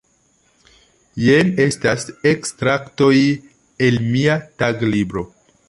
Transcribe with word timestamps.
Jen 1.25 1.51
estas 1.65 2.07
ekstraktoj 2.31 3.13
el 3.89 4.03
mia 4.09 4.39
taglibro. 4.63 5.29